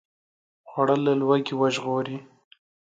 [0.69, 2.17] خوړل له لوږې وژغوري